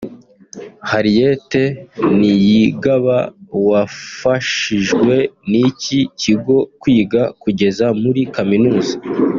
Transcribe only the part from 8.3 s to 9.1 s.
kaminuza